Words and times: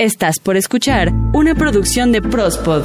Estás 0.00 0.38
por 0.38 0.56
escuchar 0.56 1.12
una 1.32 1.56
producción 1.56 2.12
de 2.12 2.22
Prospod. 2.22 2.84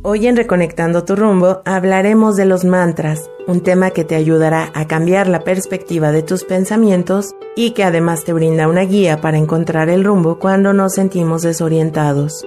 Hoy 0.00 0.26
en 0.26 0.36
Reconectando 0.36 1.04
tu 1.04 1.16
rumbo 1.16 1.60
hablaremos 1.66 2.36
de 2.36 2.46
los 2.46 2.64
mantras, 2.64 3.28
un 3.46 3.60
tema 3.60 3.90
que 3.90 4.04
te 4.04 4.14
ayudará 4.14 4.70
a 4.72 4.86
cambiar 4.86 5.26
la 5.26 5.44
perspectiva 5.44 6.12
de 6.12 6.22
tus 6.22 6.44
pensamientos 6.44 7.34
y 7.54 7.72
que 7.72 7.84
además 7.84 8.24
te 8.24 8.32
brinda 8.32 8.68
una 8.68 8.84
guía 8.84 9.20
para 9.20 9.36
encontrar 9.36 9.90
el 9.90 10.02
rumbo 10.02 10.38
cuando 10.38 10.72
nos 10.72 10.94
sentimos 10.94 11.42
desorientados. 11.42 12.46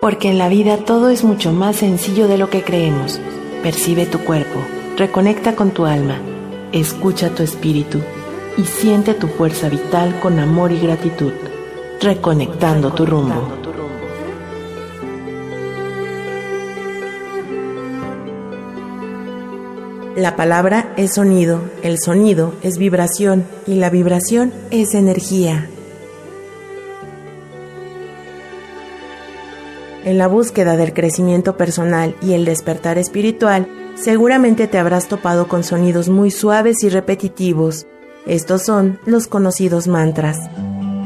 Porque 0.00 0.30
en 0.30 0.38
la 0.38 0.48
vida 0.48 0.78
todo 0.78 1.10
es 1.10 1.22
mucho 1.22 1.52
más 1.52 1.76
sencillo 1.76 2.26
de 2.26 2.38
lo 2.38 2.50
que 2.50 2.64
creemos. 2.64 3.20
Percibe 3.62 4.04
tu 4.04 4.18
cuerpo, 4.18 4.58
reconecta 4.96 5.54
con 5.54 5.70
tu 5.70 5.86
alma 5.86 6.20
Escucha 6.72 7.30
tu 7.30 7.42
espíritu 7.42 7.98
y 8.56 8.62
siente 8.62 9.14
tu 9.14 9.26
fuerza 9.26 9.68
vital 9.68 10.20
con 10.20 10.38
amor 10.38 10.70
y 10.70 10.78
gratitud, 10.78 11.32
reconectando 12.00 12.92
tu 12.92 13.06
rumbo. 13.06 13.48
La 20.14 20.36
palabra 20.36 20.92
es 20.96 21.14
sonido, 21.14 21.60
el 21.82 21.98
sonido 21.98 22.54
es 22.62 22.78
vibración 22.78 23.46
y 23.66 23.74
la 23.74 23.90
vibración 23.90 24.52
es 24.70 24.94
energía. 24.94 25.68
En 30.04 30.18
la 30.18 30.28
búsqueda 30.28 30.76
del 30.76 30.92
crecimiento 30.92 31.56
personal 31.56 32.14
y 32.22 32.34
el 32.34 32.44
despertar 32.44 32.96
espiritual, 32.96 33.79
Seguramente 33.94 34.66
te 34.66 34.78
habrás 34.78 35.08
topado 35.08 35.48
con 35.48 35.62
sonidos 35.62 36.08
muy 36.08 36.30
suaves 36.30 36.82
y 36.82 36.88
repetitivos. 36.88 37.86
Estos 38.26 38.62
son 38.64 38.98
los 39.04 39.26
conocidos 39.26 39.88
mantras. 39.88 40.38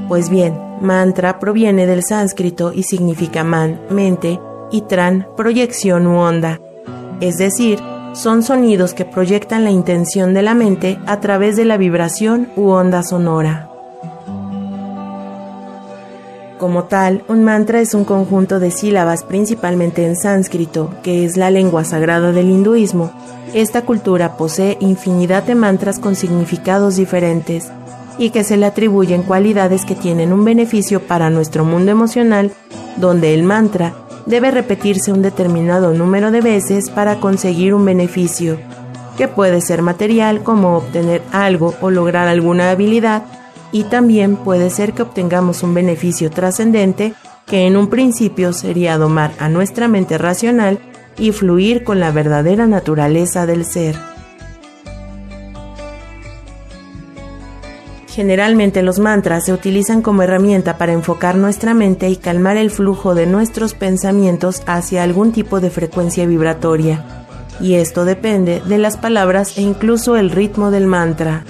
Pues 0.09 0.31
bien, 0.31 0.59
mantra 0.81 1.39
proviene 1.39 1.87
del 1.87 2.03
sánscrito 2.05 2.73
y 2.73 2.83
significa 2.83 3.43
man, 3.45 3.81
mente, 3.91 4.39
y 4.71 4.83
tran, 4.83 5.27
proyección 5.37 6.07
u 6.07 6.19
onda. 6.19 6.61
Es 7.21 7.37
decir, 7.37 7.81
son 8.13 8.43
sonidos 8.43 8.95
que 8.95 9.05
proyectan 9.05 9.65
la 9.65 9.71
intención 9.71 10.35
de 10.35 10.43
la 10.43 10.55
mente 10.55 10.99
a 11.07 11.21
través 11.21 11.57
de 11.57 11.65
la 11.65 11.77
vibración 11.77 12.49
u 12.57 12.69
onda 12.69 13.03
sonora. 13.03 13.74
Como 16.65 16.85
tal, 16.85 17.25
un 17.29 17.45
mantra 17.45 17.83
es 17.83 17.93
un 17.93 18.05
conjunto 18.05 18.59
de 18.59 18.71
sílabas 18.71 19.23
principalmente 19.23 20.07
en 20.07 20.17
sánscrito, 20.17 20.89
que 21.03 21.27
es 21.27 21.37
la 21.37 21.51
lengua 21.51 21.85
sagrada 21.85 22.33
del 22.33 22.49
hinduismo. 22.49 23.13
Esta 23.53 23.83
cultura 23.83 24.39
posee 24.39 24.79
infinidad 24.81 25.43
de 25.43 25.57
mantras 25.57 25.99
con 25.99 26.17
significados 26.17 26.97
diferentes 26.97 27.71
y 28.17 28.31
que 28.31 28.45
se 28.45 28.57
le 28.57 28.65
atribuyen 28.65 29.25
cualidades 29.25 29.85
que 29.85 29.95
tienen 29.95 30.33
un 30.33 30.43
beneficio 30.47 31.07
para 31.07 31.29
nuestro 31.29 31.67
mundo 31.67 31.91
emocional, 31.91 32.51
donde 32.97 33.35
el 33.35 33.43
mantra 33.43 33.93
debe 34.25 34.51
repetirse 34.51 35.13
un 35.13 35.21
determinado 35.21 35.93
número 35.93 36.31
de 36.31 36.41
veces 36.41 36.89
para 36.89 37.21
conseguir 37.21 37.75
un 37.75 37.85
beneficio, 37.85 38.57
que 39.19 39.29
puede 39.29 39.61
ser 39.61 39.83
material 39.83 40.43
como 40.43 40.79
obtener 40.79 41.21
algo 41.31 41.75
o 41.83 41.91
lograr 41.91 42.27
alguna 42.27 42.71
habilidad, 42.71 43.25
y 43.75 43.83
también 43.83 44.37
puede 44.37 44.71
ser 44.71 44.93
que 44.93 45.03
obtengamos 45.03 45.65
un 45.65 45.75
beneficio 45.75 46.31
trascendente 46.31 47.13
que 47.45 47.67
en 47.67 47.77
un 47.77 47.91
principio 47.91 48.53
sería 48.53 48.97
domar 48.99 49.33
a 49.41 49.49
nuestra 49.49 49.89
mente 49.89 50.17
racional 50.17 50.79
y 51.19 51.33
fluir 51.33 51.83
con 51.83 51.99
la 51.99 52.13
verdadera 52.13 52.69
naturaleza 52.69 53.47
del 53.47 53.65
ser. 53.65 53.97
Generalmente 58.07 58.81
los 58.83 59.01
mantras 59.01 59.45
se 59.45 59.53
utilizan 59.53 60.03
como 60.03 60.23
herramienta 60.23 60.79
para 60.79 60.93
enfocar 60.93 61.35
nuestra 61.35 61.75
mente 61.75 62.09
y 62.09 62.15
calmar 62.15 62.57
el 62.57 62.71
flujo 62.71 63.17
de 63.17 63.27
nuestros 63.27 63.75
pensamientos 63.75 64.63
hacia 64.67 65.03
algún 65.03 65.33
tipo 65.33 65.59
de 65.59 65.71
frecuencia 65.71 66.27
vibratoria, 66.27 67.27
y 67.61 67.75
esto 67.75 68.05
depende 68.05 68.63
de 68.65 68.79
las 68.79 68.97
palabras 68.97 69.59
e 69.59 69.63
incluso 69.63 70.17
el 70.17 70.31
ritmo 70.31 70.71
del 70.71 70.87
mantra. 70.87 71.45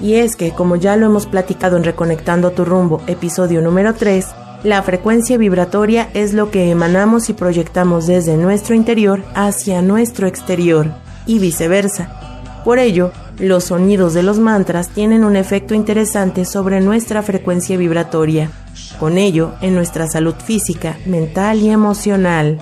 Y 0.00 0.14
es 0.14 0.36
que, 0.36 0.52
como 0.52 0.76
ya 0.76 0.96
lo 0.96 1.06
hemos 1.06 1.26
platicado 1.26 1.76
en 1.76 1.84
Reconectando 1.84 2.52
tu 2.52 2.64
rumbo, 2.64 3.02
episodio 3.06 3.60
número 3.60 3.94
3, 3.94 4.26
la 4.62 4.82
frecuencia 4.82 5.38
vibratoria 5.38 6.08
es 6.14 6.34
lo 6.34 6.50
que 6.50 6.70
emanamos 6.70 7.28
y 7.30 7.32
proyectamos 7.32 8.06
desde 8.06 8.36
nuestro 8.36 8.74
interior 8.74 9.22
hacia 9.34 9.82
nuestro 9.82 10.26
exterior, 10.26 10.92
y 11.26 11.38
viceversa. 11.38 12.62
Por 12.64 12.78
ello, 12.78 13.12
los 13.38 13.64
sonidos 13.64 14.14
de 14.14 14.22
los 14.22 14.38
mantras 14.38 14.88
tienen 14.88 15.24
un 15.24 15.36
efecto 15.36 15.74
interesante 15.74 16.44
sobre 16.44 16.80
nuestra 16.80 17.22
frecuencia 17.22 17.76
vibratoria, 17.76 18.50
con 18.98 19.18
ello 19.18 19.54
en 19.60 19.74
nuestra 19.74 20.08
salud 20.08 20.34
física, 20.34 20.96
mental 21.06 21.60
y 21.60 21.70
emocional. 21.70 22.58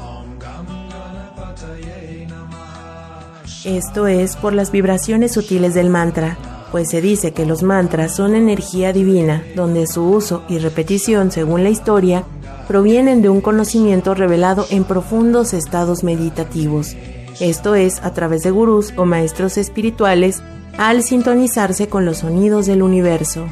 Esto 3.65 4.07
es 4.07 4.37
por 4.37 4.53
las 4.53 4.71
vibraciones 4.71 5.33
sutiles 5.33 5.75
del 5.75 5.91
mantra, 5.91 6.37
pues 6.76 6.91
se 6.91 7.00
dice 7.00 7.32
que 7.32 7.47
los 7.47 7.62
mantras 7.62 8.14
son 8.14 8.34
energía 8.34 8.92
divina, 8.92 9.42
donde 9.54 9.87
su 9.87 10.10
uso 10.10 10.42
y 10.47 10.59
repetición, 10.59 11.31
según 11.31 11.64
la 11.64 11.70
historia, 11.70 12.25
provienen 12.69 13.22
de 13.22 13.31
un 13.31 13.41
conocimiento 13.41 14.14
revelado 14.14 14.66
en 14.69 14.84
profundos 14.84 15.54
estados 15.54 16.04
meditativos, 16.04 16.94
esto 17.41 17.75
es, 17.76 18.04
a 18.04 18.12
través 18.12 18.42
de 18.42 18.50
gurús 18.50 18.92
o 18.98 19.06
maestros 19.06 19.56
espirituales, 19.56 20.42
al 20.76 21.03
sintonizarse 21.03 21.88
con 21.88 22.04
los 22.04 22.19
sonidos 22.19 22.66
del 22.66 22.82
universo. 22.82 23.47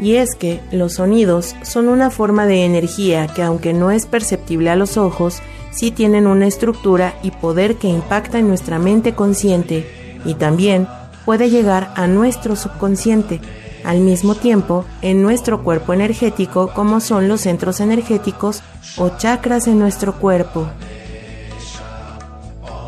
Y 0.00 0.16
es 0.16 0.34
que 0.34 0.58
los 0.72 0.94
sonidos 0.94 1.54
son 1.62 1.86
una 1.86 2.10
forma 2.10 2.46
de 2.46 2.64
energía 2.64 3.28
que 3.28 3.44
aunque 3.44 3.72
no 3.72 3.92
es 3.92 4.04
perceptible 4.06 4.68
a 4.70 4.74
los 4.74 4.96
ojos, 4.96 5.38
sí 5.70 5.92
tienen 5.92 6.26
una 6.26 6.48
estructura 6.48 7.14
y 7.22 7.30
poder 7.30 7.76
que 7.76 7.86
impacta 7.86 8.40
en 8.40 8.48
nuestra 8.48 8.80
mente 8.80 9.14
consciente 9.14 9.86
y 10.24 10.34
también 10.34 10.88
puede 11.26 11.50
llegar 11.50 11.92
a 11.96 12.06
nuestro 12.06 12.56
subconsciente, 12.56 13.40
al 13.84 14.00
mismo 14.00 14.34
tiempo 14.34 14.86
en 15.02 15.20
nuestro 15.22 15.62
cuerpo 15.62 15.92
energético 15.92 16.72
como 16.72 17.00
son 17.00 17.28
los 17.28 17.42
centros 17.42 17.80
energéticos 17.80 18.62
o 18.96 19.10
chakras 19.18 19.66
en 19.66 19.78
nuestro 19.78 20.18
cuerpo. 20.18 20.66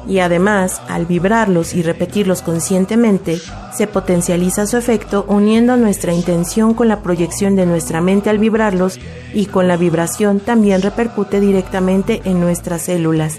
Y 0.09 0.21
además, 0.21 0.81
al 0.89 1.05
vibrarlos 1.05 1.75
y 1.75 1.83
repetirlos 1.83 2.41
conscientemente, 2.41 3.39
se 3.77 3.87
potencializa 3.87 4.67
su 4.67 4.79
efecto 4.79 5.27
uniendo 5.29 5.77
nuestra 5.77 6.15
intención 6.15 6.73
con 6.73 6.89
la 6.89 7.03
proyección 7.03 7.57
de 7.57 7.67
nuestra 7.67 8.01
mente 8.01 8.31
al 8.31 8.39
vibrarlos 8.39 8.99
y 9.35 9.47
con 9.47 9.69
la 9.69 9.77
vibración 9.77 10.41
también 10.41 10.81
repercute 10.81 11.41
directamente 11.41 12.23
en 12.25 12.41
nuestras 12.41 12.83
células, 12.83 13.37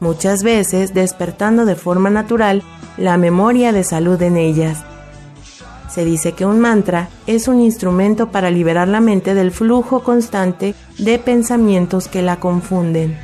muchas 0.00 0.42
veces 0.42 0.92
despertando 0.94 1.64
de 1.64 1.76
forma 1.76 2.10
natural 2.10 2.62
la 2.96 3.16
memoria 3.16 3.72
de 3.72 3.84
salud 3.84 4.20
en 4.22 4.36
ellas. 4.36 4.84
Se 5.88 6.04
dice 6.04 6.32
que 6.32 6.46
un 6.46 6.60
mantra 6.60 7.08
es 7.26 7.48
un 7.48 7.60
instrumento 7.60 8.30
para 8.30 8.50
liberar 8.50 8.88
la 8.88 9.00
mente 9.00 9.34
del 9.34 9.50
flujo 9.50 10.02
constante 10.02 10.74
de 10.98 11.18
pensamientos 11.18 12.08
que 12.08 12.22
la 12.22 12.36
confunden. 12.36 13.18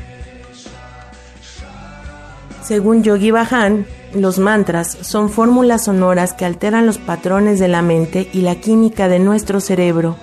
Según 2.62 3.04
Yogi 3.04 3.30
Bhajan, 3.30 3.86
los 4.12 4.40
mantras 4.40 4.98
son 5.02 5.30
fórmulas 5.30 5.84
sonoras 5.84 6.32
que 6.32 6.44
alteran 6.44 6.86
los 6.86 6.98
patrones 6.98 7.60
de 7.60 7.68
la 7.68 7.82
mente 7.82 8.28
y 8.32 8.40
la 8.40 8.56
química 8.56 9.06
de 9.06 9.20
nuestro 9.20 9.60
cerebro. 9.60 10.16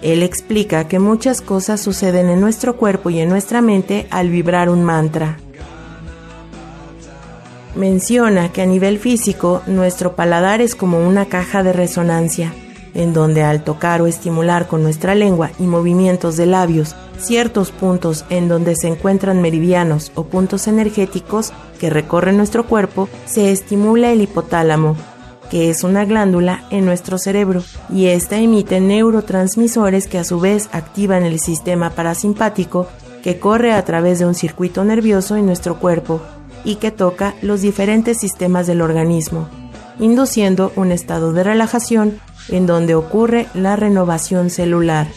Él 0.00 0.22
explica 0.22 0.88
que 0.88 0.98
muchas 0.98 1.42
cosas 1.42 1.80
suceden 1.80 2.30
en 2.30 2.40
nuestro 2.40 2.76
cuerpo 2.76 3.10
y 3.10 3.20
en 3.20 3.28
nuestra 3.28 3.60
mente 3.60 4.06
al 4.10 4.30
vibrar 4.30 4.70
un 4.70 4.82
mantra. 4.82 5.36
Menciona 7.74 8.52
que 8.52 8.60
a 8.60 8.66
nivel 8.66 8.98
físico 8.98 9.62
nuestro 9.66 10.14
paladar 10.14 10.60
es 10.60 10.74
como 10.74 11.06
una 11.06 11.26
caja 11.26 11.62
de 11.62 11.72
resonancia, 11.72 12.52
en 12.92 13.14
donde 13.14 13.42
al 13.42 13.64
tocar 13.64 14.02
o 14.02 14.06
estimular 14.06 14.68
con 14.68 14.82
nuestra 14.82 15.14
lengua 15.14 15.50
y 15.58 15.62
movimientos 15.62 16.36
de 16.36 16.44
labios 16.44 16.94
ciertos 17.18 17.70
puntos 17.70 18.24
en 18.28 18.48
donde 18.48 18.74
se 18.76 18.88
encuentran 18.88 19.40
meridianos 19.40 20.12
o 20.14 20.24
puntos 20.24 20.66
energéticos 20.68 21.52
que 21.78 21.88
recorren 21.88 22.36
nuestro 22.36 22.66
cuerpo, 22.66 23.08
se 23.24 23.52
estimula 23.52 24.10
el 24.10 24.20
hipotálamo, 24.20 24.96
que 25.50 25.70
es 25.70 25.84
una 25.84 26.04
glándula 26.04 26.64
en 26.70 26.84
nuestro 26.84 27.18
cerebro, 27.18 27.62
y 27.90 28.06
esta 28.06 28.38
emite 28.38 28.80
neurotransmisores 28.80 30.08
que 30.08 30.18
a 30.18 30.24
su 30.24 30.40
vez 30.40 30.68
activan 30.72 31.24
el 31.24 31.38
sistema 31.40 31.90
parasimpático 31.90 32.86
que 33.22 33.38
corre 33.38 33.72
a 33.72 33.84
través 33.84 34.18
de 34.18 34.26
un 34.26 34.34
circuito 34.34 34.84
nervioso 34.84 35.36
en 35.36 35.46
nuestro 35.46 35.78
cuerpo 35.78 36.20
y 36.64 36.76
que 36.76 36.90
toca 36.90 37.34
los 37.42 37.60
diferentes 37.60 38.18
sistemas 38.18 38.66
del 38.66 38.82
organismo, 38.82 39.48
induciendo 39.98 40.72
un 40.76 40.92
estado 40.92 41.32
de 41.32 41.44
relajación 41.44 42.20
en 42.48 42.66
donde 42.66 42.94
ocurre 42.94 43.46
la 43.54 43.76
renovación 43.76 44.50
celular. 44.50 45.08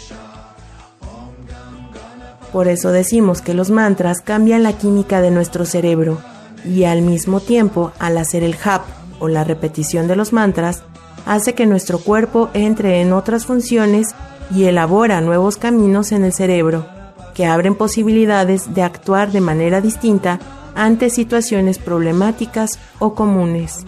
Por 2.51 2.67
eso 2.67 2.91
decimos 2.91 3.41
que 3.41 3.53
los 3.53 3.69
mantras 3.69 4.21
cambian 4.21 4.63
la 4.63 4.73
química 4.73 5.21
de 5.21 5.31
nuestro 5.31 5.65
cerebro 5.65 6.19
y 6.63 6.85
al 6.85 7.01
mismo 7.01 7.41
tiempo, 7.41 7.91
al 7.99 8.17
hacer 8.17 8.43
el 8.43 8.55
jap 8.55 8.83
o 9.19 9.27
la 9.27 9.43
repetición 9.43 10.07
de 10.07 10.15
los 10.15 10.33
mantras 10.33 10.83
hace 11.25 11.53
que 11.53 11.65
nuestro 11.65 11.99
cuerpo 11.99 12.49
entre 12.53 13.01
en 13.01 13.11
otras 13.13 13.45
funciones 13.45 14.15
y 14.53 14.65
elabora 14.65 15.21
nuevos 15.21 15.57
caminos 15.57 16.11
en 16.11 16.23
el 16.23 16.33
cerebro, 16.33 16.85
que 17.33 17.45
abren 17.45 17.75
posibilidades 17.75 18.73
de 18.73 18.83
actuar 18.83 19.31
de 19.31 19.41
manera 19.41 19.81
distinta 19.81 20.39
ante 20.75 21.09
situaciones 21.09 21.79
problemáticas 21.79 22.79
o 22.99 23.15
comunes. 23.15 23.85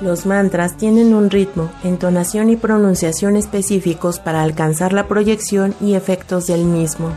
Los 0.00 0.26
mantras 0.26 0.76
tienen 0.76 1.14
un 1.14 1.30
ritmo, 1.30 1.70
entonación 1.82 2.50
y 2.50 2.56
pronunciación 2.56 3.36
específicos 3.36 4.18
para 4.18 4.42
alcanzar 4.42 4.92
la 4.92 5.06
proyección 5.06 5.74
y 5.80 5.94
efectos 5.94 6.46
del 6.46 6.64
mismo. 6.64 7.10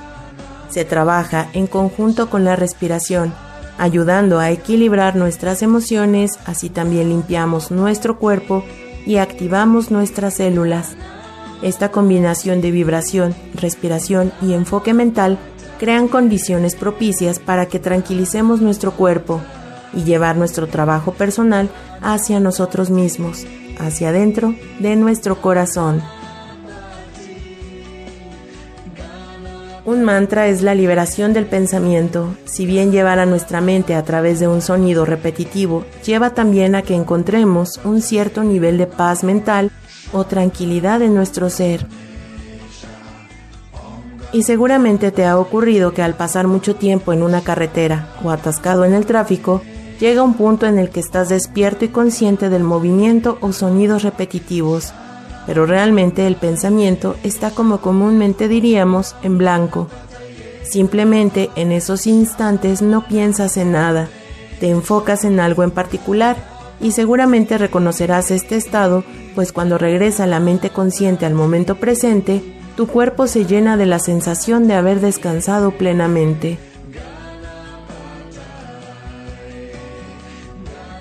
Se 0.70 0.86
trabaja 0.86 1.50
en 1.54 1.68
conjunto 1.68 2.30
con 2.30 2.46
la 2.46 2.56
respiración, 2.56 3.34
ayudando 3.78 4.40
a 4.40 4.52
equilibrar 4.52 5.16
nuestras 5.16 5.64
emociones, 5.64 6.40
así 6.46 6.70
también 6.70 7.10
limpiamos 7.10 7.72
nuestro 7.72 8.20
cuerpo 8.20 8.64
y 9.06 9.18
activamos 9.18 9.92
nuestras 9.92 10.36
células. 10.36 10.96
Esta 11.64 11.90
combinación 11.90 12.62
de 12.62 12.72
vibración, 12.72 13.36
respiración 13.56 14.32
y 14.42 14.54
enfoque 14.54 14.94
mental 14.94 15.40
crean 15.78 16.08
condiciones 16.08 16.76
propicias 16.76 17.40
para 17.40 17.68
que 17.68 17.80
tranquilicemos 17.80 18.62
nuestro 18.62 18.92
cuerpo 18.92 19.42
y 19.94 20.04
llevar 20.04 20.36
nuestro 20.36 20.68
trabajo 20.68 21.14
personal 21.14 21.70
hacia 22.02 22.40
nosotros 22.40 22.90
mismos, 22.90 23.46
hacia 23.80 24.10
adentro 24.10 24.56
de 24.80 24.96
nuestro 24.96 25.42
corazón. 25.42 26.02
Un 29.88 30.04
mantra 30.04 30.50
es 30.50 30.64
la 30.64 30.76
liberación 30.76 31.32
del 31.32 31.46
pensamiento. 31.46 32.36
Si 32.44 32.66
bien 32.66 32.92
llevar 32.92 33.20
a 33.20 33.26
nuestra 33.26 33.62
mente 33.62 33.96
a 33.96 34.04
través 34.04 34.38
de 34.42 34.50
un 34.50 34.62
sonido 34.62 35.06
repetitivo 35.06 35.86
lleva 36.06 36.32
también 36.32 36.76
a 36.76 36.82
que 36.82 36.94
encontremos 36.94 37.80
un 37.86 38.02
cierto 38.02 38.44
nivel 38.44 38.78
de 38.78 38.88
paz 38.88 39.24
mental 39.24 39.72
o 40.12 40.26
tranquilidad 40.26 41.02
en 41.02 41.16
nuestro 41.16 41.50
ser. 41.50 41.86
Y 44.34 44.44
seguramente 44.44 45.12
te 45.12 45.26
ha 45.26 45.40
ocurrido 45.40 45.94
que 45.94 46.02
al 46.02 46.16
pasar 46.16 46.48
mucho 46.48 46.76
tiempo 46.76 47.14
en 47.14 47.24
una 47.24 47.42
carretera 47.42 48.10
o 48.24 48.32
atascado 48.32 48.84
en 48.84 48.94
el 48.94 49.06
tráfico, 49.06 49.62
llega 50.00 50.22
un 50.22 50.34
punto 50.34 50.66
en 50.66 50.78
el 50.78 50.90
que 50.90 51.00
estás 51.00 51.30
despierto 51.30 51.86
y 51.86 51.90
consciente 51.90 52.50
del 52.50 52.64
movimiento 52.64 53.38
o 53.42 53.54
sonidos 53.54 54.04
repetitivos, 54.04 54.94
pero 55.46 55.66
realmente 55.66 56.28
el 56.28 56.36
pensamiento 56.36 57.16
está 57.24 57.52
como 57.52 57.80
comúnmente 57.80 58.48
diríamos 58.48 59.16
en 59.24 59.38
blanco. 59.38 59.88
Simplemente 60.64 61.50
en 61.56 61.72
esos 61.72 62.06
instantes 62.06 62.82
no 62.82 63.08
piensas 63.08 63.56
en 63.56 63.72
nada, 63.72 64.10
te 64.60 64.70
enfocas 64.70 65.24
en 65.24 65.40
algo 65.40 65.64
en 65.64 65.72
particular 65.72 66.36
y 66.82 66.92
seguramente 66.92 67.58
reconocerás 67.58 68.30
este 68.30 68.58
estado, 68.58 69.04
pues 69.36 69.54
cuando 69.54 69.78
regresa 69.78 70.28
la 70.28 70.42
mente 70.42 70.70
consciente 70.70 71.26
al 71.26 71.34
momento 71.34 71.76
presente, 71.76 72.44
tu 72.78 72.86
cuerpo 72.86 73.26
se 73.26 73.48
llena 73.48 73.76
de 73.76 73.88
la 73.88 73.98
sensación 73.98 74.68
de 74.68 74.76
haber 74.76 75.02
descansado 75.02 75.72
plenamente. 75.72 76.60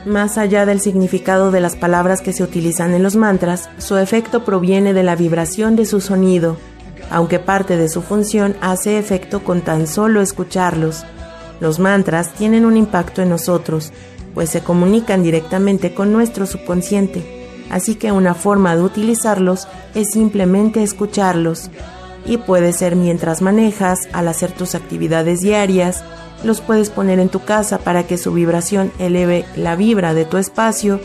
Más 0.07 0.39
allá 0.39 0.65
del 0.65 0.81
significado 0.81 1.51
de 1.51 1.61
las 1.61 1.77
palabras 1.77 2.23
que 2.23 2.33
se 2.33 2.43
utilizan 2.43 2.95
en 2.95 3.03
los 3.03 3.15
mantras, 3.15 3.69
su 3.77 3.99
efecto 3.99 4.43
proviene 4.43 4.95
de 4.95 5.03
la 5.03 5.17
vibración 5.17 5.77
de 5.77 5.85
su 5.85 6.01
sonido, 6.01 6.57
aunque 7.11 7.41
parte 7.41 7.77
de 7.77 7.91
su 7.91 8.01
función 8.01 8.57
hace 8.63 8.97
efecto 8.97 9.45
con 9.45 9.61
tan 9.61 9.87
solo 9.87 10.23
escucharlos. 10.23 11.05
Los 11.61 11.79
mantras 11.79 12.33
tienen 12.33 12.65
un 12.65 12.79
impacto 12.79 13.21
en 13.21 13.29
nosotros, 13.29 13.93
pues 14.33 14.49
se 14.49 14.63
comunican 14.63 15.23
directamente 15.23 15.93
con 15.93 16.11
nuestro 16.11 16.47
subconsciente 16.47 17.36
así 17.71 17.95
que 17.95 18.13
una 18.13 18.35
forma 18.35 18.77
de 18.77 18.83
utilizarlos 18.83 19.69
es 19.95 20.11
simplemente 20.11 20.83
escucharlos. 20.83 21.71
Y 22.25 22.39
puede 22.39 22.73
ser 22.73 22.97
mientras 22.97 23.43
manejas, 23.43 24.09
al 24.13 24.29
hacer 24.29 24.53
tus 24.53 24.75
actividades 24.75 25.41
diarias, 25.41 26.05
los 26.45 26.61
puedes 26.61 26.91
poner 26.91 27.19
en 27.19 27.29
tu 27.29 27.41
casa 27.41 27.79
para 27.79 28.07
que 28.07 28.19
su 28.19 28.33
vibración 28.33 28.93
eleve 28.99 29.45
la 29.57 29.77
vibra 29.77 30.15
de 30.15 30.25
tu 30.25 30.37
espacio, 30.37 31.01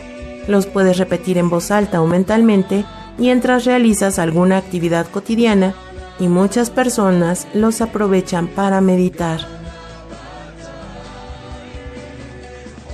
los 0.48 0.66
puedes 0.66 0.98
repetir 0.98 1.38
en 1.38 1.50
voz 1.50 1.72
alta 1.72 2.02
o 2.02 2.08
mentalmente 2.08 2.86
mientras 3.18 3.66
realizas 3.66 4.20
alguna 4.20 4.58
actividad 4.58 5.06
cotidiana 5.08 5.76
y 6.20 6.28
muchas 6.28 6.70
personas 6.70 7.48
los 7.54 7.82
aprovechan 7.82 8.48
para 8.48 8.82
meditar. 8.82 9.61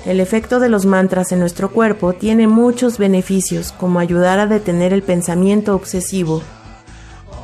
El 0.08 0.22
efecto 0.22 0.62
de 0.62 0.70
los 0.70 0.86
mantras 0.86 1.34
en 1.34 1.42
nuestro 1.42 1.70
cuerpo 1.70 2.14
tiene 2.14 2.48
muchos 2.48 2.98
beneficios, 2.98 3.74
como 3.74 4.00
ayudar 4.00 4.40
a 4.40 4.48
detener 4.48 4.94
el 4.94 5.04
pensamiento 5.04 5.76
obsesivo. 5.76 6.42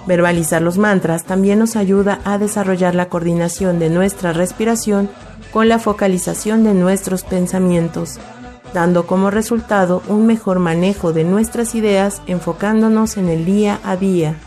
Verbalizar 0.08 0.62
los 0.62 0.78
mantras 0.78 1.26
también 1.26 1.60
nos 1.60 1.76
ayuda 1.76 2.22
a 2.24 2.38
desarrollar 2.38 2.96
la 2.96 3.10
coordinación 3.10 3.80
de 3.80 3.90
nuestra 3.90 4.32
respiración 4.32 5.10
con 5.52 5.68
la 5.68 5.78
focalización 5.78 6.64
de 6.64 6.74
nuestros 6.74 7.26
pensamientos, 7.26 8.18
dando 8.74 9.08
como 9.08 9.30
resultado 9.30 10.02
un 10.08 10.26
mejor 10.26 10.60
manejo 10.60 11.12
de 11.12 11.26
nuestras 11.26 11.76
ideas 11.76 12.22
enfocándonos 12.28 13.18
en 13.18 13.28
el 13.28 13.44
día 13.44 13.82
a 13.84 13.98
día. 13.98 14.38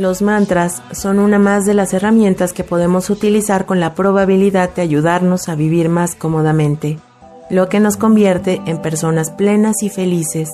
Los 0.00 0.22
mantras 0.22 0.82
son 0.92 1.18
una 1.18 1.38
más 1.38 1.66
de 1.66 1.74
las 1.74 1.92
herramientas 1.92 2.54
que 2.54 2.64
podemos 2.64 3.10
utilizar 3.10 3.66
con 3.66 3.80
la 3.80 3.94
probabilidad 3.94 4.70
de 4.74 4.80
ayudarnos 4.80 5.50
a 5.50 5.56
vivir 5.56 5.90
más 5.90 6.14
cómodamente, 6.14 6.98
lo 7.50 7.68
que 7.68 7.80
nos 7.80 7.98
convierte 7.98 8.62
en 8.64 8.80
personas 8.80 9.30
plenas 9.30 9.82
y 9.82 9.90
felices. 9.90 10.52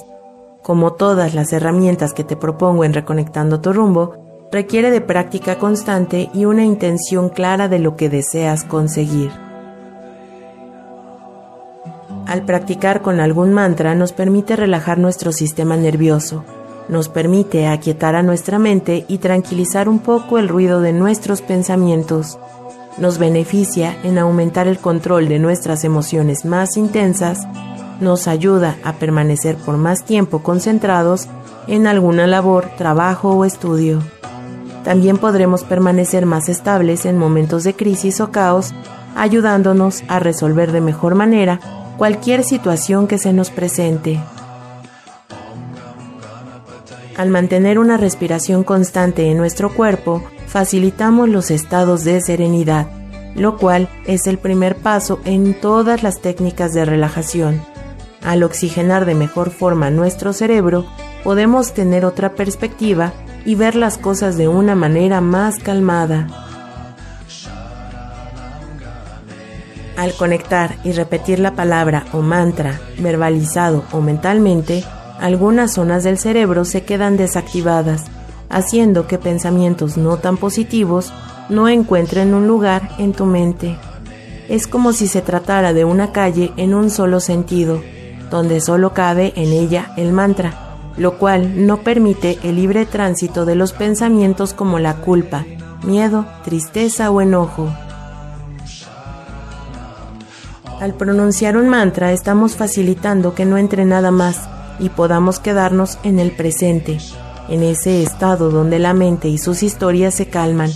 Como 0.64 0.94
todas 0.94 1.32
las 1.36 1.52
herramientas 1.52 2.12
que 2.12 2.24
te 2.24 2.34
propongo 2.34 2.82
en 2.82 2.92
Reconectando 2.92 3.60
tu 3.60 3.72
rumbo, 3.72 4.48
requiere 4.50 4.90
de 4.90 5.00
práctica 5.00 5.60
constante 5.60 6.28
y 6.34 6.44
una 6.44 6.64
intención 6.64 7.28
clara 7.28 7.68
de 7.68 7.78
lo 7.78 7.94
que 7.94 8.08
deseas 8.08 8.64
conseguir. 8.64 9.30
Al 12.26 12.44
practicar 12.44 13.00
con 13.00 13.20
algún 13.20 13.52
mantra 13.52 13.94
nos 13.94 14.12
permite 14.12 14.56
relajar 14.56 14.98
nuestro 14.98 15.30
sistema 15.30 15.76
nervioso, 15.76 16.44
nos 16.88 17.08
permite 17.08 17.66
aquietar 17.66 18.14
a 18.14 18.22
nuestra 18.22 18.58
mente 18.58 19.04
y 19.08 19.18
tranquilizar 19.18 19.88
un 19.88 19.98
poco 19.98 20.38
el 20.38 20.48
ruido 20.48 20.80
de 20.80 20.92
nuestros 20.92 21.42
pensamientos. 21.42 22.38
Nos 22.98 23.18
beneficia 23.18 23.96
en 24.04 24.18
aumentar 24.18 24.68
el 24.68 24.78
control 24.78 25.28
de 25.28 25.38
nuestras 25.38 25.84
emociones 25.84 26.44
más 26.44 26.76
intensas, 26.76 27.46
nos 28.00 28.28
ayuda 28.28 28.76
a 28.84 28.94
permanecer 28.94 29.56
por 29.56 29.76
más 29.76 30.04
tiempo 30.04 30.42
concentrados 30.42 31.28
en 31.66 31.86
alguna 31.86 32.26
labor, 32.26 32.70
trabajo 32.76 33.30
o 33.30 33.44
estudio. 33.44 34.00
También 34.84 35.18
podremos 35.18 35.64
permanecer 35.64 36.26
más 36.26 36.48
estables 36.48 37.06
en 37.06 37.18
momentos 37.18 37.64
de 37.64 37.74
crisis 37.74 38.20
o 38.20 38.30
caos, 38.30 38.72
ayudándonos 39.16 40.04
a 40.08 40.20
resolver 40.20 40.72
de 40.72 40.80
mejor 40.80 41.16
manera 41.16 41.58
cualquier 41.96 42.44
situación 42.44 43.06
que 43.06 43.18
se 43.18 43.32
nos 43.32 43.50
presente. 43.50 44.20
Al 47.16 47.30
mantener 47.30 47.78
una 47.78 47.96
respiración 47.96 48.62
constante 48.62 49.30
en 49.30 49.38
nuestro 49.38 49.72
cuerpo, 49.72 50.22
facilitamos 50.46 51.30
los 51.30 51.50
estados 51.50 52.04
de 52.04 52.20
serenidad, 52.20 52.88
lo 53.34 53.56
cual 53.56 53.88
es 54.06 54.26
el 54.26 54.36
primer 54.36 54.76
paso 54.76 55.20
en 55.24 55.58
todas 55.58 56.02
las 56.02 56.20
técnicas 56.20 56.74
de 56.74 56.84
relajación. 56.84 57.62
Al 58.22 58.42
oxigenar 58.42 59.06
de 59.06 59.14
mejor 59.14 59.50
forma 59.50 59.88
nuestro 59.88 60.34
cerebro, 60.34 60.84
podemos 61.24 61.72
tener 61.72 62.04
otra 62.04 62.34
perspectiva 62.34 63.14
y 63.46 63.54
ver 63.54 63.76
las 63.76 63.96
cosas 63.96 64.36
de 64.36 64.48
una 64.48 64.74
manera 64.74 65.22
más 65.22 65.58
calmada. 65.58 66.26
Al 69.96 70.12
conectar 70.12 70.76
y 70.84 70.92
repetir 70.92 71.38
la 71.38 71.54
palabra 71.54 72.04
o 72.12 72.20
mantra, 72.20 72.78
verbalizado 72.98 73.84
o 73.92 74.02
mentalmente, 74.02 74.84
algunas 75.18 75.74
zonas 75.74 76.04
del 76.04 76.18
cerebro 76.18 76.64
se 76.64 76.84
quedan 76.84 77.16
desactivadas, 77.16 78.04
haciendo 78.48 79.06
que 79.06 79.18
pensamientos 79.18 79.96
no 79.96 80.16
tan 80.18 80.36
positivos 80.36 81.12
no 81.48 81.68
encuentren 81.68 82.34
un 82.34 82.46
lugar 82.46 82.90
en 82.98 83.12
tu 83.12 83.24
mente. 83.24 83.76
Es 84.48 84.66
como 84.66 84.92
si 84.92 85.08
se 85.08 85.22
tratara 85.22 85.72
de 85.72 85.84
una 85.84 86.12
calle 86.12 86.52
en 86.56 86.74
un 86.74 86.90
solo 86.90 87.20
sentido, 87.20 87.80
donde 88.30 88.60
solo 88.60 88.92
cabe 88.92 89.32
en 89.36 89.52
ella 89.52 89.92
el 89.96 90.12
mantra, 90.12 90.54
lo 90.96 91.18
cual 91.18 91.66
no 91.66 91.78
permite 91.78 92.38
el 92.42 92.56
libre 92.56 92.86
tránsito 92.86 93.44
de 93.44 93.54
los 93.54 93.72
pensamientos 93.72 94.54
como 94.54 94.78
la 94.78 94.96
culpa, 94.96 95.44
miedo, 95.84 96.26
tristeza 96.44 97.10
o 97.10 97.20
enojo. 97.20 97.68
Al 100.80 100.94
pronunciar 100.94 101.56
un 101.56 101.68
mantra 101.68 102.12
estamos 102.12 102.54
facilitando 102.54 103.34
que 103.34 103.46
no 103.46 103.56
entre 103.56 103.84
nada 103.84 104.10
más, 104.10 104.48
y 104.78 104.90
podamos 104.90 105.38
quedarnos 105.38 105.98
en 106.02 106.18
el 106.18 106.30
presente, 106.32 106.98
en 107.48 107.62
ese 107.62 108.02
estado 108.02 108.50
donde 108.50 108.78
la 108.78 108.94
mente 108.94 109.28
y 109.28 109.38
sus 109.38 109.62
historias 109.62 110.14
se 110.14 110.26
calman, 110.26 110.70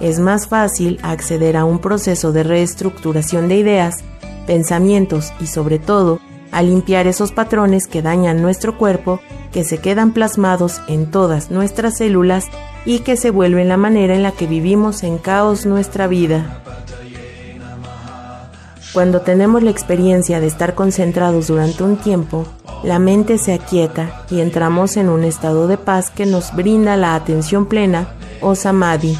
es 0.00 0.18
más 0.18 0.48
fácil 0.48 0.98
acceder 1.02 1.56
a 1.56 1.64
un 1.64 1.78
proceso 1.78 2.32
de 2.32 2.42
reestructuración 2.42 3.48
de 3.48 3.56
ideas, 3.56 3.96
pensamientos 4.46 5.32
y 5.40 5.46
sobre 5.46 5.78
todo 5.78 6.20
a 6.52 6.62
limpiar 6.62 7.06
esos 7.06 7.32
patrones 7.32 7.86
que 7.86 8.02
dañan 8.02 8.40
nuestro 8.40 8.78
cuerpo, 8.78 9.20
que 9.52 9.64
se 9.64 9.78
quedan 9.78 10.12
plasmados 10.12 10.80
en 10.88 11.10
todas 11.10 11.50
nuestras 11.50 11.98
células 11.98 12.46
y 12.84 13.00
que 13.00 13.16
se 13.16 13.30
vuelven 13.30 13.68
la 13.68 13.76
manera 13.76 14.14
en 14.14 14.22
la 14.22 14.32
que 14.32 14.46
vivimos 14.46 15.02
en 15.02 15.18
caos 15.18 15.66
nuestra 15.66 16.06
vida. 16.06 16.62
Cuando 18.96 19.20
tenemos 19.20 19.62
la 19.62 19.70
experiencia 19.70 20.40
de 20.40 20.46
estar 20.46 20.74
concentrados 20.74 21.48
durante 21.48 21.82
un 21.82 21.98
tiempo, 21.98 22.46
la 22.82 22.98
mente 22.98 23.36
se 23.36 23.52
aquieta 23.52 24.24
y 24.30 24.40
entramos 24.40 24.96
en 24.96 25.10
un 25.10 25.22
estado 25.22 25.68
de 25.68 25.76
paz 25.76 26.08
que 26.08 26.24
nos 26.24 26.56
brinda 26.56 26.96
la 26.96 27.14
atención 27.14 27.66
plena 27.66 28.14
o 28.40 28.54
samadhi. 28.54 29.18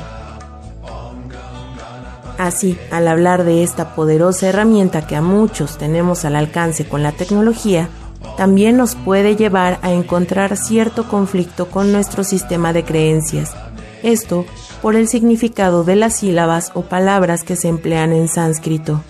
Así, 2.39 2.79
al 2.91 3.07
hablar 3.07 3.45
de 3.45 3.63
esta 3.63 3.95
poderosa 3.95 4.49
herramienta 4.49 5.07
que 5.07 5.15
a 5.15 5.21
muchos 5.21 5.77
tenemos 5.77 6.25
al 6.25 6.37
alcance 6.37 6.89
con 6.89 7.03
la 7.03 7.13
tecnología, 7.13 7.91
también 8.39 8.79
nos 8.79 8.95
puede 8.95 9.37
llevar 9.37 9.79
a 9.83 9.93
encontrar 9.93 10.57
cierto 10.57 11.07
conflicto 11.07 11.67
con 11.67 11.93
nuestro 11.93 12.25
sistema 12.25 12.73
de 12.73 12.83
creencias. 12.83 13.55
Esto 14.03 14.47
por 14.81 14.97
el 14.97 15.07
significado 15.07 15.85
de 15.85 15.97
las 15.97 16.17
sílabas 16.17 16.71
o 16.73 16.81
palabras 16.81 17.45
que 17.45 17.57
se 17.57 17.69
emplean 17.69 18.15
en 18.15 18.29
sánscrito. 18.29 19.03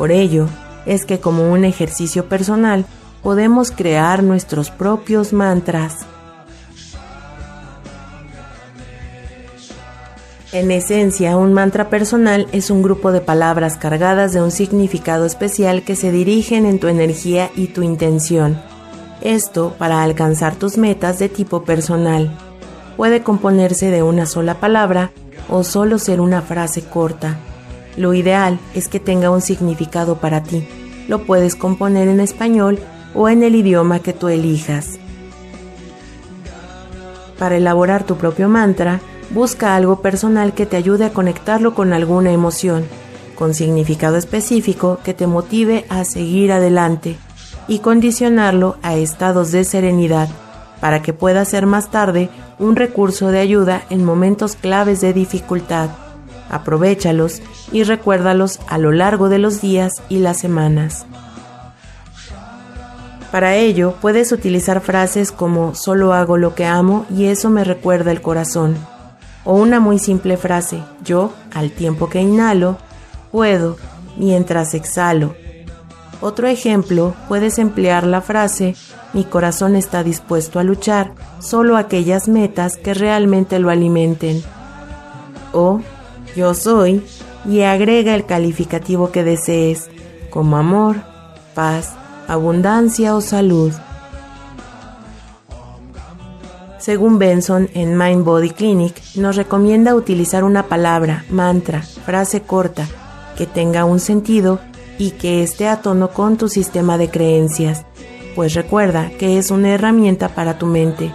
Por 0.00 0.12
ello, 0.12 0.48
es 0.86 1.04
que 1.04 1.20
como 1.20 1.52
un 1.52 1.62
ejercicio 1.66 2.26
personal 2.26 2.86
podemos 3.22 3.70
crear 3.70 4.22
nuestros 4.22 4.70
propios 4.70 5.34
mantras. 5.34 6.06
En 10.52 10.70
esencia, 10.70 11.36
un 11.36 11.52
mantra 11.52 11.90
personal 11.90 12.46
es 12.50 12.70
un 12.70 12.80
grupo 12.80 13.12
de 13.12 13.20
palabras 13.20 13.76
cargadas 13.76 14.32
de 14.32 14.40
un 14.40 14.52
significado 14.52 15.26
especial 15.26 15.82
que 15.82 15.96
se 15.96 16.10
dirigen 16.10 16.64
en 16.64 16.80
tu 16.80 16.88
energía 16.88 17.50
y 17.54 17.66
tu 17.66 17.82
intención. 17.82 18.58
Esto 19.20 19.74
para 19.76 20.02
alcanzar 20.02 20.56
tus 20.56 20.78
metas 20.78 21.18
de 21.18 21.28
tipo 21.28 21.64
personal. 21.64 22.30
Puede 22.96 23.22
componerse 23.22 23.90
de 23.90 24.02
una 24.02 24.24
sola 24.24 24.60
palabra 24.60 25.10
o 25.50 25.62
solo 25.62 25.98
ser 25.98 26.22
una 26.22 26.40
frase 26.40 26.80
corta. 26.84 27.38
Lo 28.00 28.14
ideal 28.14 28.58
es 28.74 28.88
que 28.88 28.98
tenga 28.98 29.30
un 29.30 29.42
significado 29.42 30.16
para 30.16 30.42
ti. 30.42 30.66
Lo 31.06 31.24
puedes 31.24 31.54
componer 31.54 32.08
en 32.08 32.20
español 32.20 32.78
o 33.14 33.28
en 33.28 33.42
el 33.42 33.54
idioma 33.54 34.00
que 34.00 34.12
tú 34.12 34.28
elijas. 34.28 34.98
Para 37.38 37.56
elaborar 37.56 38.04
tu 38.04 38.16
propio 38.16 38.48
mantra, 38.48 39.00
Busca 39.30 39.76
algo 39.76 40.02
personal 40.02 40.54
que 40.54 40.66
te 40.66 40.76
ayude 40.76 41.04
a 41.04 41.12
conectarlo 41.12 41.72
con 41.72 41.92
alguna 41.92 42.32
emoción, 42.32 42.84
con 43.36 43.54
significado 43.54 44.16
específico 44.16 44.98
que 45.04 45.14
te 45.14 45.28
motive 45.28 45.86
a 45.88 46.04
seguir 46.04 46.50
adelante 46.50 47.16
y 47.68 47.78
condicionarlo 47.78 48.76
a 48.82 48.96
estados 48.96 49.52
de 49.52 49.62
serenidad 49.62 50.28
para 50.80 51.00
que 51.02 51.12
pueda 51.12 51.44
ser 51.44 51.66
más 51.66 51.92
tarde 51.92 52.28
un 52.58 52.74
recurso 52.74 53.28
de 53.28 53.38
ayuda 53.38 53.82
en 53.88 54.04
momentos 54.04 54.56
claves 54.56 55.00
de 55.00 55.12
dificultad. 55.12 55.90
Aprovechalos 56.50 57.40
y 57.72 57.84
recuérdalos 57.84 58.60
a 58.68 58.78
lo 58.78 58.92
largo 58.92 59.28
de 59.28 59.38
los 59.38 59.60
días 59.60 59.92
y 60.08 60.18
las 60.18 60.38
semanas. 60.38 61.06
Para 63.30 63.54
ello 63.54 63.94
puedes 64.00 64.32
utilizar 64.32 64.80
frases 64.80 65.32
como 65.32 65.74
solo 65.74 66.12
hago 66.12 66.36
lo 66.36 66.54
que 66.54 66.66
amo 66.66 67.06
y 67.08 67.26
eso 67.26 67.48
me 67.48 67.64
recuerda 67.64 68.10
el 68.10 68.20
corazón 68.20 68.76
o 69.44 69.54
una 69.54 69.80
muy 69.80 69.98
simple 69.98 70.36
frase, 70.36 70.82
yo, 71.04 71.32
al 71.54 71.70
tiempo 71.70 72.08
que 72.08 72.20
inhalo, 72.20 72.78
puedo, 73.32 73.76
mientras 74.16 74.74
exhalo. 74.74 75.34
Otro 76.20 76.48
ejemplo, 76.48 77.14
puedes 77.28 77.58
emplear 77.58 78.06
la 78.06 78.20
frase, 78.20 78.76
mi 79.14 79.24
corazón 79.24 79.74
está 79.74 80.02
dispuesto 80.02 80.58
a 80.58 80.64
luchar, 80.64 81.14
solo 81.40 81.76
aquellas 81.76 82.28
metas 82.28 82.76
que 82.76 82.92
realmente 82.92 83.58
lo 83.58 83.70
alimenten. 83.70 84.42
O, 85.52 85.80
yo 86.36 86.54
soy, 86.54 87.02
y 87.48 87.62
agrega 87.62 88.14
el 88.14 88.26
calificativo 88.26 89.10
que 89.10 89.24
desees, 89.24 89.88
como 90.30 90.56
amor, 90.56 90.96
paz, 91.54 91.94
abundancia 92.28 93.14
o 93.14 93.20
salud. 93.20 93.72
Según 96.78 97.18
Benson 97.18 97.68
en 97.74 97.96
Mind 97.96 98.24
Body 98.24 98.50
Clinic, 98.50 98.94
nos 99.16 99.36
recomienda 99.36 99.94
utilizar 99.94 100.44
una 100.44 100.66
palabra, 100.66 101.24
mantra, 101.28 101.82
frase 101.82 102.42
corta, 102.42 102.86
que 103.36 103.46
tenga 103.46 103.84
un 103.84 104.00
sentido 104.00 104.60
y 104.98 105.12
que 105.12 105.42
esté 105.42 105.68
a 105.68 105.82
tono 105.82 106.10
con 106.10 106.36
tu 106.36 106.48
sistema 106.48 106.98
de 106.98 107.10
creencias, 107.10 107.84
pues 108.34 108.54
recuerda 108.54 109.10
que 109.18 109.38
es 109.38 109.50
una 109.50 109.70
herramienta 109.70 110.28
para 110.28 110.58
tu 110.58 110.66
mente. 110.66 111.12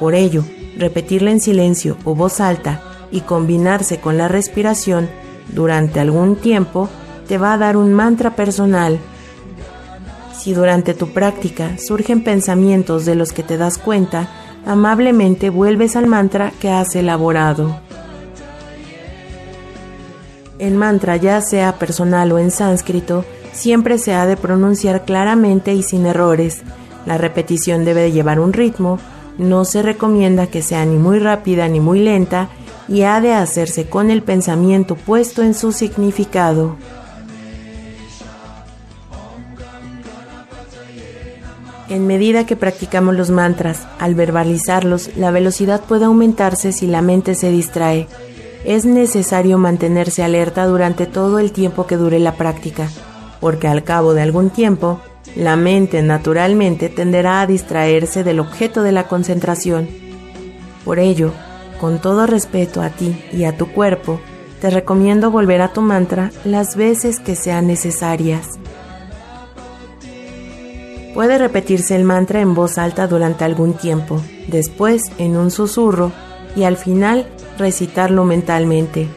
Por 0.00 0.14
ello, 0.14 0.44
repetirla 0.76 1.30
en 1.30 1.40
silencio 1.40 1.96
o 2.04 2.14
voz 2.14 2.40
alta 2.40 2.80
y 3.10 3.20
combinarse 3.20 4.00
con 4.00 4.18
la 4.18 4.28
respiración 4.28 5.08
durante 5.52 6.00
algún 6.00 6.36
tiempo 6.36 6.88
te 7.28 7.38
va 7.38 7.52
a 7.52 7.58
dar 7.58 7.76
un 7.76 7.92
mantra 7.92 8.36
personal. 8.36 8.98
Si 10.38 10.52
durante 10.54 10.94
tu 10.94 11.08
práctica 11.08 11.76
surgen 11.78 12.22
pensamientos 12.22 13.04
de 13.04 13.14
los 13.14 13.32
que 13.32 13.42
te 13.42 13.56
das 13.56 13.78
cuenta, 13.78 14.28
amablemente 14.64 15.50
vuelves 15.50 15.96
al 15.96 16.06
mantra 16.06 16.52
que 16.60 16.70
has 16.70 16.94
elaborado. 16.94 17.80
El 20.58 20.74
mantra, 20.74 21.16
ya 21.16 21.40
sea 21.40 21.78
personal 21.78 22.32
o 22.32 22.38
en 22.38 22.50
sánscrito, 22.50 23.24
siempre 23.52 23.98
se 23.98 24.14
ha 24.14 24.26
de 24.26 24.36
pronunciar 24.36 25.04
claramente 25.04 25.74
y 25.74 25.82
sin 25.82 26.06
errores. 26.06 26.62
La 27.04 27.18
repetición 27.18 27.84
debe 27.84 28.10
llevar 28.10 28.40
un 28.40 28.52
ritmo, 28.52 28.98
no 29.38 29.64
se 29.64 29.82
recomienda 29.82 30.46
que 30.46 30.62
sea 30.62 30.84
ni 30.86 30.96
muy 30.96 31.18
rápida 31.18 31.68
ni 31.68 31.78
muy 31.78 32.00
lenta 32.00 32.48
y 32.88 33.02
ha 33.02 33.20
de 33.20 33.32
hacerse 33.32 33.86
con 33.88 34.10
el 34.10 34.22
pensamiento 34.22 34.94
puesto 34.94 35.42
en 35.42 35.54
su 35.54 35.72
significado. 35.72 36.76
En 41.88 42.06
medida 42.08 42.46
que 42.46 42.56
practicamos 42.56 43.14
los 43.14 43.30
mantras, 43.30 43.86
al 44.00 44.16
verbalizarlos, 44.16 45.16
la 45.16 45.30
velocidad 45.30 45.82
puede 45.82 46.06
aumentarse 46.06 46.72
si 46.72 46.88
la 46.88 47.00
mente 47.00 47.36
se 47.36 47.50
distrae. 47.50 48.08
Es 48.64 48.84
necesario 48.84 49.56
mantenerse 49.56 50.24
alerta 50.24 50.66
durante 50.66 51.06
todo 51.06 51.38
el 51.38 51.52
tiempo 51.52 51.86
que 51.86 51.96
dure 51.96 52.18
la 52.18 52.34
práctica, 52.34 52.88
porque 53.40 53.68
al 53.68 53.84
cabo 53.84 54.14
de 54.14 54.22
algún 54.22 54.50
tiempo, 54.50 55.00
la 55.36 55.54
mente 55.54 56.02
naturalmente 56.02 56.88
tenderá 56.88 57.42
a 57.42 57.46
distraerse 57.46 58.24
del 58.24 58.40
objeto 58.40 58.82
de 58.82 58.90
la 58.90 59.06
concentración. 59.06 59.88
Por 60.84 60.98
ello, 60.98 61.32
con 61.78 62.00
todo 62.00 62.26
respeto 62.26 62.82
a 62.82 62.90
ti 62.90 63.24
y 63.32 63.44
a 63.44 63.56
tu 63.56 63.72
cuerpo, 63.72 64.20
te 64.60 64.70
recomiendo 64.70 65.30
volver 65.30 65.60
a 65.60 65.72
tu 65.72 65.82
mantra 65.82 66.30
las 66.44 66.76
veces 66.76 67.20
que 67.20 67.36
sean 67.36 67.66
necesarias. 67.66 68.58
Puede 71.14 71.38
repetirse 71.38 71.96
el 71.96 72.04
mantra 72.04 72.40
en 72.40 72.54
voz 72.54 72.76
alta 72.76 73.06
durante 73.06 73.44
algún 73.44 73.74
tiempo, 73.74 74.20
después 74.48 75.04
en 75.18 75.36
un 75.36 75.50
susurro 75.50 76.12
y 76.54 76.64
al 76.64 76.76
final 76.76 77.26
recitarlo 77.58 78.24
mentalmente. 78.24 79.08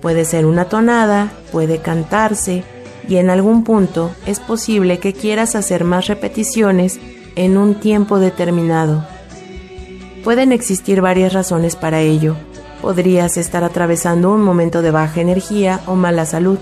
Puede 0.00 0.24
ser 0.24 0.46
una 0.46 0.66
tonada, 0.66 1.32
puede 1.52 1.78
cantarse 1.78 2.64
y 3.08 3.16
en 3.16 3.30
algún 3.30 3.64
punto 3.64 4.10
es 4.26 4.40
posible 4.40 4.98
que 4.98 5.12
quieras 5.12 5.54
hacer 5.54 5.84
más 5.84 6.06
repeticiones 6.06 6.98
en 7.36 7.56
un 7.56 7.74
tiempo 7.74 8.18
determinado. 8.18 9.06
Pueden 10.24 10.52
existir 10.52 11.00
varias 11.00 11.32
razones 11.32 11.74
para 11.74 12.00
ello. 12.00 12.36
Podrías 12.80 13.36
estar 13.36 13.64
atravesando 13.64 14.30
un 14.30 14.42
momento 14.42 14.80
de 14.80 14.92
baja 14.92 15.20
energía 15.20 15.80
o 15.86 15.96
mala 15.96 16.26
salud. 16.26 16.58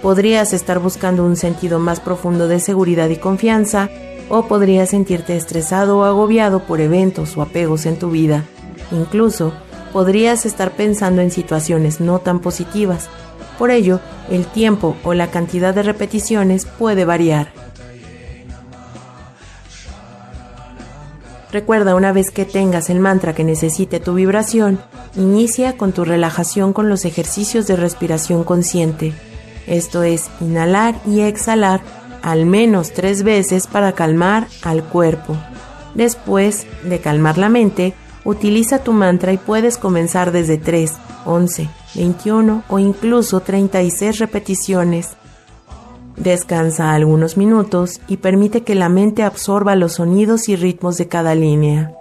Podrías 0.00 0.52
estar 0.52 0.78
buscando 0.78 1.24
un 1.24 1.36
sentido 1.36 1.80
más 1.80 1.98
profundo 1.98 2.46
de 2.46 2.60
seguridad 2.60 3.08
y 3.08 3.16
confianza 3.16 3.88
o 4.28 4.46
podrías 4.46 4.90
sentirte 4.90 5.36
estresado 5.36 5.98
o 5.98 6.04
agobiado 6.04 6.60
por 6.60 6.80
eventos 6.80 7.36
o 7.36 7.42
apegos 7.42 7.84
en 7.84 7.98
tu 7.98 8.10
vida. 8.10 8.44
Incluso 8.92 9.52
podrías 9.92 10.46
estar 10.46 10.70
pensando 10.70 11.20
en 11.20 11.32
situaciones 11.32 12.00
no 12.00 12.20
tan 12.20 12.38
positivas. 12.38 13.08
Por 13.58 13.72
ello, 13.72 13.98
el 14.30 14.46
tiempo 14.46 14.96
o 15.02 15.14
la 15.14 15.32
cantidad 15.32 15.74
de 15.74 15.82
repeticiones 15.82 16.64
puede 16.64 17.04
variar. 17.04 17.52
Recuerda 21.52 21.96
una 21.96 22.12
vez 22.12 22.30
que 22.30 22.44
tengas 22.44 22.90
el 22.90 23.00
mantra 23.00 23.34
que 23.34 23.42
necesite 23.42 23.98
tu 23.98 24.14
vibración, 24.14 24.80
inicia 25.16 25.76
con 25.76 25.92
tu 25.92 26.04
relajación 26.04 26.72
con 26.72 26.88
los 26.88 27.04
ejercicios 27.04 27.66
de 27.66 27.76
respiración 27.76 28.44
consciente. 28.44 29.12
Esto 29.66 30.02
es 30.04 30.30
inhalar 30.40 30.94
y 31.06 31.20
exhalar 31.20 31.80
al 32.22 32.46
menos 32.46 32.92
tres 32.92 33.22
veces 33.22 33.66
para 33.66 33.92
calmar 33.92 34.46
al 34.62 34.84
cuerpo. 34.84 35.36
Después 35.94 36.66
de 36.84 37.00
calmar 37.00 37.36
la 37.36 37.48
mente, 37.48 37.94
utiliza 38.24 38.84
tu 38.84 38.92
mantra 38.92 39.32
y 39.32 39.38
puedes 39.38 39.76
comenzar 39.76 40.30
desde 40.30 40.56
3, 40.56 40.92
11, 41.24 41.68
21 41.94 42.62
o 42.68 42.78
incluso 42.78 43.40
36 43.40 44.18
repeticiones. 44.18 45.16
Descansa 46.20 46.92
algunos 46.92 47.38
minutos 47.38 47.98
y 48.06 48.18
permite 48.18 48.60
que 48.60 48.74
la 48.74 48.90
mente 48.90 49.22
absorba 49.22 49.74
los 49.74 49.94
sonidos 49.94 50.50
y 50.50 50.56
ritmos 50.56 50.98
de 50.98 51.08
cada 51.08 51.34
línea. 51.34 51.94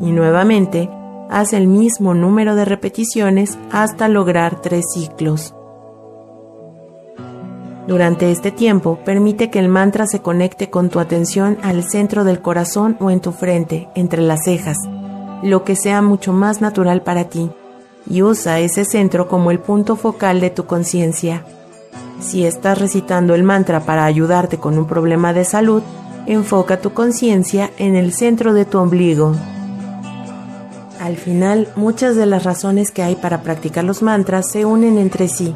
Y 0.00 0.10
nuevamente, 0.10 0.90
haz 1.30 1.52
el 1.52 1.68
mismo 1.68 2.12
número 2.12 2.56
de 2.56 2.64
repeticiones 2.64 3.56
hasta 3.70 4.08
lograr 4.08 4.60
tres 4.60 4.84
ciclos. 4.92 5.54
Durante 7.86 8.32
este 8.32 8.50
tiempo, 8.50 8.98
permite 9.04 9.48
que 9.48 9.60
el 9.60 9.68
mantra 9.68 10.06
se 10.08 10.20
conecte 10.20 10.68
con 10.68 10.88
tu 10.88 10.98
atención 10.98 11.56
al 11.62 11.84
centro 11.84 12.24
del 12.24 12.40
corazón 12.40 12.96
o 12.98 13.12
en 13.12 13.20
tu 13.20 13.30
frente, 13.30 13.88
entre 13.94 14.22
las 14.22 14.42
cejas, 14.44 14.76
lo 15.44 15.62
que 15.62 15.76
sea 15.76 16.02
mucho 16.02 16.32
más 16.32 16.60
natural 16.60 17.02
para 17.02 17.28
ti, 17.28 17.48
y 18.10 18.22
usa 18.22 18.58
ese 18.58 18.84
centro 18.84 19.28
como 19.28 19.52
el 19.52 19.60
punto 19.60 19.94
focal 19.94 20.40
de 20.40 20.50
tu 20.50 20.66
conciencia. 20.66 21.44
Si 22.22 22.46
estás 22.46 22.78
recitando 22.78 23.34
el 23.34 23.42
mantra 23.42 23.80
para 23.80 24.06
ayudarte 24.06 24.56
con 24.58 24.78
un 24.78 24.86
problema 24.86 25.34
de 25.34 25.44
salud, 25.44 25.82
enfoca 26.26 26.80
tu 26.80 26.94
conciencia 26.94 27.70
en 27.76 27.96
el 27.96 28.14
centro 28.14 28.54
de 28.54 28.64
tu 28.64 28.78
ombligo. 28.78 29.34
Al 31.00 31.16
final, 31.16 31.68
muchas 31.76 32.16
de 32.16 32.24
las 32.24 32.44
razones 32.44 32.90
que 32.90 33.02
hay 33.02 33.16
para 33.16 33.42
practicar 33.42 33.84
los 33.84 34.02
mantras 34.02 34.48
se 34.48 34.64
unen 34.64 34.96
entre 34.96 35.28
sí 35.28 35.54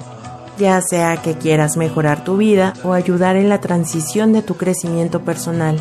ya 0.58 0.80
sea 0.80 1.18
que 1.18 1.34
quieras 1.34 1.76
mejorar 1.76 2.24
tu 2.24 2.36
vida 2.36 2.72
o 2.82 2.92
ayudar 2.92 3.36
en 3.36 3.48
la 3.48 3.60
transición 3.60 4.32
de 4.32 4.42
tu 4.42 4.56
crecimiento 4.56 5.20
personal. 5.20 5.78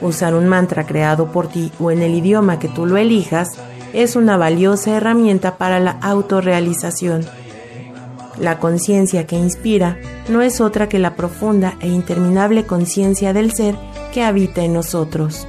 Usar 0.00 0.34
un 0.34 0.46
mantra 0.46 0.86
creado 0.86 1.32
por 1.32 1.48
ti 1.48 1.72
o 1.80 1.90
en 1.90 2.02
el 2.02 2.14
idioma 2.14 2.58
que 2.58 2.68
tú 2.68 2.86
lo 2.86 2.96
elijas 2.96 3.48
es 3.92 4.16
una 4.16 4.36
valiosa 4.36 4.96
herramienta 4.96 5.56
para 5.56 5.80
la 5.80 5.92
autorrealización. 6.00 7.26
La 8.40 8.58
conciencia 8.58 9.26
que 9.26 9.36
inspira 9.36 9.98
no 10.28 10.42
es 10.42 10.60
otra 10.60 10.88
que 10.88 10.98
la 10.98 11.16
profunda 11.16 11.76
e 11.80 11.88
interminable 11.88 12.66
conciencia 12.66 13.32
del 13.32 13.52
ser 13.52 13.76
que 14.12 14.22
habita 14.22 14.62
en 14.62 14.72
nosotros. 14.72 15.46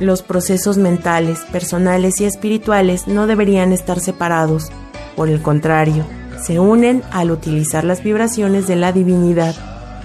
Los 0.00 0.22
procesos 0.22 0.76
mentales, 0.76 1.40
personales 1.52 2.20
y 2.20 2.24
espirituales 2.24 3.06
no 3.08 3.26
deberían 3.26 3.72
estar 3.72 4.00
separados 4.00 4.70
por 5.16 5.28
el 5.28 5.40
contrario, 5.40 6.04
se 6.44 6.58
unen 6.58 7.02
al 7.10 7.30
utilizar 7.30 7.84
las 7.84 8.02
vibraciones 8.02 8.66
de 8.66 8.76
la 8.76 8.92
divinidad. 8.92 9.54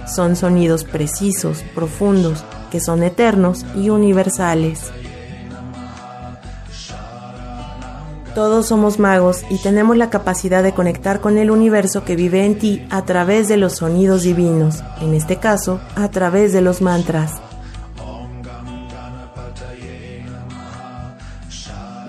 Son 0.06 0.36
sonidos 0.36 0.84
precisos, 0.84 1.62
profundos, 1.74 2.44
que 2.70 2.80
son 2.80 3.02
eternos 3.02 3.66
y 3.76 3.90
universales. 3.90 4.90
Todos 8.40 8.68
somos 8.68 8.98
magos 8.98 9.44
y 9.50 9.58
tenemos 9.58 9.98
la 9.98 10.08
capacidad 10.08 10.62
de 10.62 10.72
conectar 10.72 11.20
con 11.20 11.36
el 11.36 11.50
universo 11.50 12.06
que 12.06 12.16
vive 12.16 12.46
en 12.46 12.58
ti 12.58 12.86
a 12.88 13.04
través 13.04 13.48
de 13.48 13.58
los 13.58 13.74
sonidos 13.74 14.22
divinos, 14.22 14.82
en 15.02 15.12
este 15.12 15.36
caso, 15.36 15.78
a 15.94 16.08
través 16.10 16.54
de 16.54 16.62
los 16.62 16.80
mantras. 16.80 17.32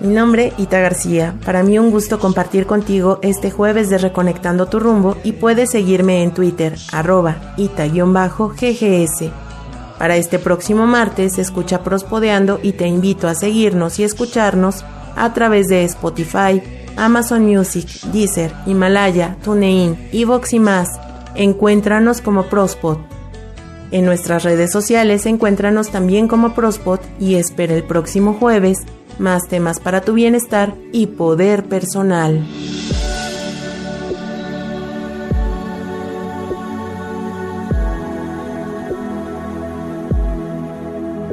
Mi 0.00 0.14
nombre, 0.14 0.54
Ita 0.56 0.80
García. 0.80 1.34
Para 1.44 1.62
mí 1.62 1.78
un 1.78 1.90
gusto 1.90 2.18
compartir 2.18 2.64
contigo 2.64 3.18
este 3.20 3.50
jueves 3.50 3.90
de 3.90 3.98
Reconectando 3.98 4.64
tu 4.64 4.80
rumbo 4.80 5.18
y 5.24 5.32
puedes 5.32 5.70
seguirme 5.70 6.22
en 6.22 6.32
Twitter, 6.32 6.78
arroba 6.92 7.52
ita-ggs. 7.58 9.30
Para 9.98 10.16
este 10.16 10.38
próximo 10.38 10.86
martes 10.86 11.36
escucha 11.36 11.84
Prospodeando 11.84 12.58
y 12.62 12.72
te 12.72 12.86
invito 12.86 13.28
a 13.28 13.34
seguirnos 13.34 13.98
y 13.98 14.04
escucharnos 14.04 14.82
a 15.16 15.32
través 15.32 15.68
de 15.68 15.84
Spotify, 15.84 16.62
Amazon 16.96 17.44
Music, 17.44 17.88
Deezer, 18.12 18.52
Himalaya, 18.66 19.36
TuneIn, 19.42 19.96
Evox 20.12 20.52
y 20.52 20.58
más. 20.58 20.88
Encuéntranos 21.34 22.20
como 22.20 22.44
Prospod. 22.44 22.98
En 23.90 24.04
nuestras 24.04 24.42
redes 24.42 24.72
sociales 24.72 25.26
encuéntranos 25.26 25.90
también 25.90 26.28
como 26.28 26.54
Prospod 26.54 27.00
y 27.20 27.34
espera 27.34 27.74
el 27.74 27.84
próximo 27.84 28.34
jueves 28.34 28.78
más 29.18 29.48
temas 29.48 29.80
para 29.80 30.00
tu 30.00 30.14
bienestar 30.14 30.74
y 30.92 31.06
poder 31.06 31.64
personal. 31.64 32.42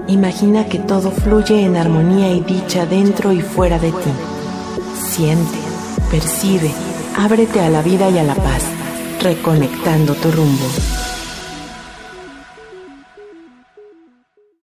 Imagina 0.10 0.66
que 0.66 0.80
todo 0.80 1.12
fluye 1.12 1.64
en 1.64 1.78
armonía 1.78 2.32
y 2.32 2.42
dicha 2.42 2.88
dentro 2.88 3.32
y 3.32 3.42
fuera 3.42 3.78
de 3.78 3.92
ti. 3.92 4.12
Siente, 5.00 5.60
percibe, 6.10 6.72
ábrete 7.16 7.60
a 7.60 7.70
la 7.70 7.84
vida 7.84 8.10
y 8.10 8.18
a 8.18 8.24
la 8.24 8.34
paz, 8.34 8.64
reconectando 9.22 10.16
tu 10.16 10.32
rumbo. 10.32 10.66